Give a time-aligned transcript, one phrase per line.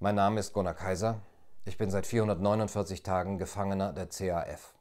[0.00, 1.22] Mein Name ist Gunnar Kaiser.
[1.64, 4.72] Ich bin seit 449 Tagen Gefangener der CAF.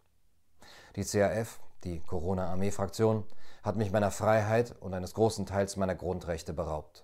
[0.96, 3.24] Die CAF, die Corona-Armee-Fraktion,
[3.64, 7.04] hat mich meiner Freiheit und eines großen Teils meiner Grundrechte beraubt.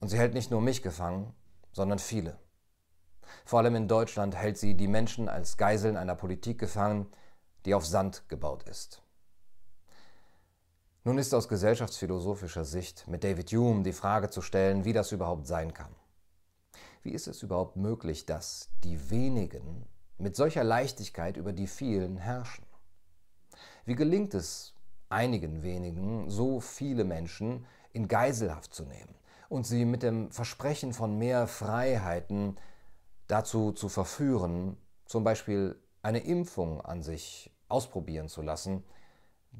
[0.00, 1.32] Und sie hält nicht nur mich gefangen,
[1.72, 2.36] sondern viele.
[3.46, 7.06] Vor allem in Deutschland hält sie die Menschen als Geiseln einer Politik gefangen,
[7.64, 9.02] die auf Sand gebaut ist.
[11.02, 15.46] Nun ist aus gesellschaftsphilosophischer Sicht mit David Hume die Frage zu stellen, wie das überhaupt
[15.46, 15.94] sein kann.
[17.04, 19.86] Wie ist es überhaupt möglich, dass die wenigen
[20.16, 22.64] mit solcher Leichtigkeit über die vielen herrschen?
[23.84, 24.72] Wie gelingt es
[25.10, 29.14] einigen wenigen, so viele Menschen in Geiselhaft zu nehmen
[29.50, 32.56] und sie mit dem Versprechen von mehr Freiheiten
[33.26, 38.82] dazu zu verführen, zum Beispiel eine Impfung an sich ausprobieren zu lassen,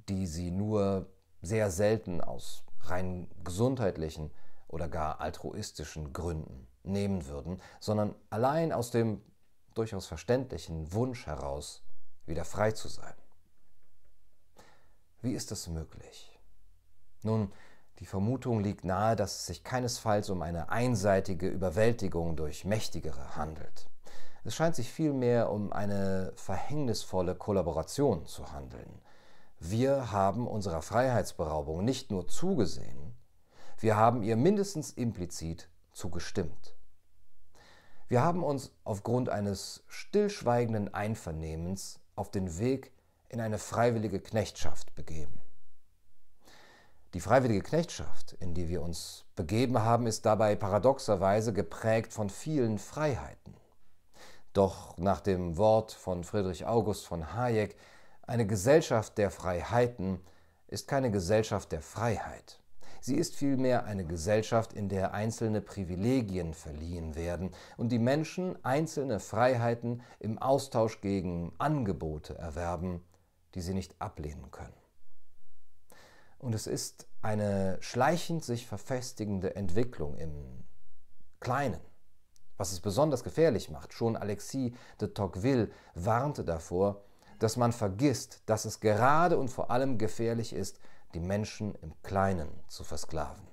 [0.09, 1.11] die sie nur
[1.43, 4.31] sehr selten aus rein gesundheitlichen
[4.75, 9.23] oder gar altruistischen Gründen nehmen würden, sondern allein aus dem
[9.75, 11.85] durchaus verständlichen Wunsch heraus,
[12.27, 13.15] wieder frei zu sein.
[15.23, 16.41] Wie ist das möglich?
[17.23, 17.53] Nun,
[18.01, 23.89] die Vermutung liegt nahe, dass es sich keinesfalls um eine einseitige Überwältigung durch Mächtigere handelt.
[24.43, 29.01] Es scheint sich vielmehr um eine verhängnisvolle Kollaboration zu handeln.
[29.61, 33.04] Wir haben unserer Freiheitsberaubung nicht nur zugesehen,
[33.85, 36.75] wir haben ihr mindestens implizit zugestimmt.
[38.09, 42.93] Wir haben uns aufgrund eines stillschweigenden Einvernehmens auf den Weg
[43.29, 45.39] in eine freiwillige Knechtschaft begeben.
[47.13, 52.79] Die freiwillige Knechtschaft, in die wir uns begeben haben, ist dabei paradoxerweise geprägt von vielen
[52.79, 53.55] Freiheiten.
[54.55, 57.77] Doch nach dem Wort von Friedrich August von Hayek,
[58.23, 60.21] eine Gesellschaft der Freiheiten
[60.69, 62.64] ist keine Gesellschaft der Freiheit.
[63.05, 69.21] Sie ist vielmehr eine Gesellschaft, in der einzelne Privilegien verliehen werden und die Menschen einzelne
[69.21, 73.05] Freiheiten im Austausch gegen Angebote erwerben,
[73.55, 74.73] die sie nicht ablehnen können.
[76.39, 80.65] Und es ist eine schleichend sich verfestigende Entwicklung im
[81.41, 81.83] Kleinen,
[82.57, 83.93] was es besonders gefährlich macht.
[83.93, 87.03] Schon Alexis de Tocqueville warnte davor,
[87.39, 90.81] dass man vergisst, dass es gerade und vor allem gefährlich ist,
[91.15, 93.47] die Menschen im Kleinen zu versklaven.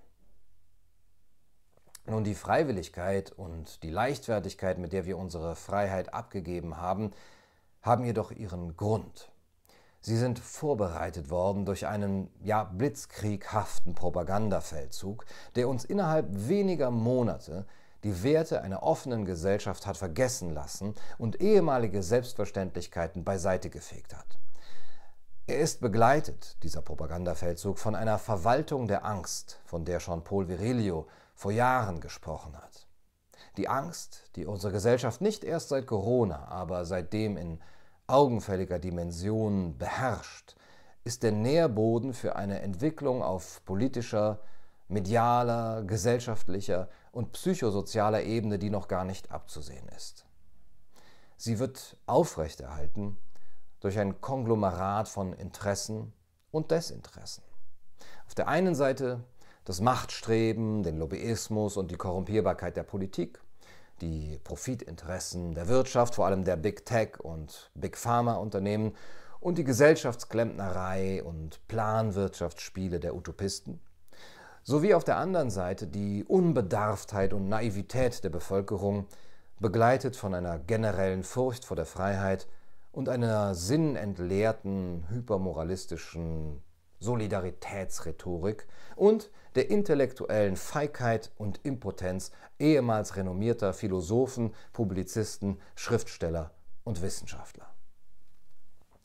[2.07, 7.11] Nun, die Freiwilligkeit und die Leichtfertigkeit, mit der wir unsere Freiheit abgegeben haben,
[7.81, 9.31] haben jedoch ihren Grund.
[10.01, 17.67] Sie sind vorbereitet worden durch einen ja blitzkrieghaften Propagandafeldzug, der uns innerhalb weniger Monate
[18.03, 24.39] die Werte einer offenen Gesellschaft hat vergessen lassen und ehemalige Selbstverständlichkeiten beiseite gefegt hat.
[25.47, 31.07] Er ist begleitet, dieser Propagandafeldzug, von einer Verwaltung der Angst, von der schon Paul Virilio
[31.34, 32.88] vor Jahren gesprochen hat.
[33.57, 37.59] Die Angst, die unsere Gesellschaft nicht erst seit Corona, aber seitdem in
[38.07, 40.56] augenfälliger Dimension beherrscht,
[41.03, 44.40] ist der Nährboden für eine Entwicklung auf politischer,
[44.88, 50.25] medialer, gesellschaftlicher und psychosozialer Ebene, die noch gar nicht abzusehen ist.
[51.35, 53.18] Sie wird aufrechterhalten
[53.81, 56.14] durch ein Konglomerat von Interessen
[56.52, 57.44] und Desinteressen.
[58.28, 59.24] Auf der einen Seite
[59.66, 63.40] das Machtstreben, den Lobbyismus und die Korrumpierbarkeit der Politik,
[64.02, 68.96] die Profitinteressen der Wirtschaft, vor allem der Big Tech und Big Pharma Unternehmen
[69.40, 73.80] und die Gesellschaftsklempnerei und Planwirtschaftsspiele der Utopisten,
[74.63, 79.08] sowie auf der anderen Seite die Unbedarftheit und Naivität der Bevölkerung,
[79.59, 82.48] begleitet von einer generellen Furcht vor der Freiheit
[82.91, 86.62] und einer sinnentleerten, hypermoralistischen
[87.00, 96.51] Solidaritätsrhetorik und der intellektuellen Feigheit und Impotenz ehemals renommierter Philosophen, Publizisten, Schriftsteller
[96.84, 97.68] und Wissenschaftler.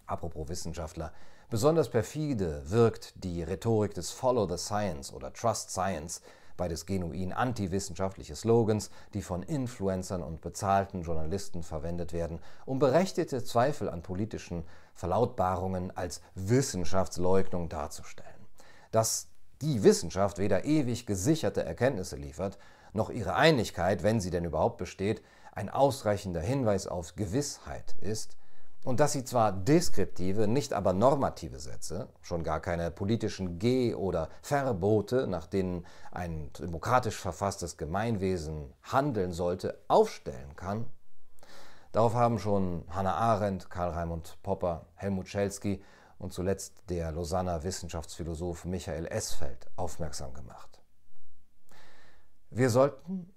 [0.07, 1.13] Apropos Wissenschaftler,
[1.51, 6.21] besonders perfide wirkt die Rhetorik des Follow the Science oder Trust Science,
[6.57, 13.89] beides genuin antiwissenschaftliche Slogans, die von Influencern und bezahlten Journalisten verwendet werden, um berechtigte Zweifel
[13.89, 14.65] an politischen
[14.95, 18.31] Verlautbarungen als Wissenschaftsleugnung darzustellen.
[18.91, 19.29] Dass
[19.63, 22.59] die Wissenschaft weder ewig gesicherte Erkenntnisse liefert,
[22.93, 25.23] noch ihre Einigkeit, wenn sie denn überhaupt besteht,
[25.53, 28.37] ein ausreichender Hinweis auf Gewissheit ist,
[28.87, 34.29] und dass sie zwar deskriptive, nicht aber normative Sätze, schon gar keine politischen Geh- oder
[34.43, 40.87] Verbote, nach denen ein demokratisch verfasstes Gemeinwesen handeln sollte, aufstellen kann,
[41.91, 45.83] darauf haben schon Hannah Arendt, Karl Raimund Popper, Helmut Schelsky
[46.19, 50.81] und zuletzt der Lausanner Wissenschaftsphilosoph Michael Esfeld aufmerksam gemacht.
[52.51, 53.35] Wir sollten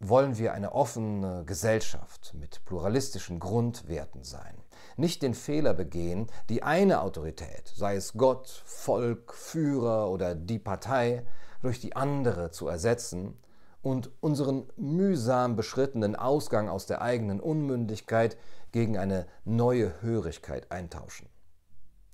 [0.00, 4.56] wollen wir eine offene Gesellschaft mit pluralistischen Grundwerten sein.
[4.96, 11.24] Nicht den Fehler begehen, die eine Autorität, sei es Gott, Volk, Führer oder die Partei,
[11.62, 13.36] durch die andere zu ersetzen
[13.82, 18.36] und unseren mühsam beschrittenen Ausgang aus der eigenen Unmündigkeit
[18.72, 21.28] gegen eine neue Hörigkeit eintauschen.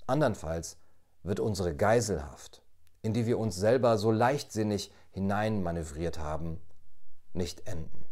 [0.06, 0.78] Andernfalls
[1.22, 2.62] wird unsere Geiselhaft,
[3.02, 6.60] in die wir uns selber so leichtsinnig hineinmanövriert haben,
[7.32, 8.05] nicht enden.